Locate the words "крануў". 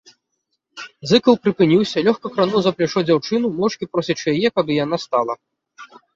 2.39-2.59